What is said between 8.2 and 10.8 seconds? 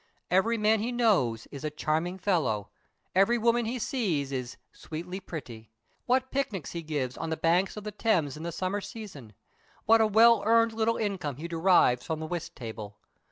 in the summer season! What a well earned